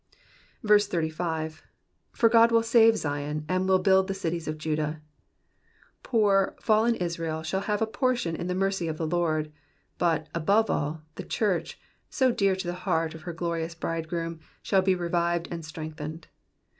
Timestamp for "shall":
7.43-7.59, 14.63-14.81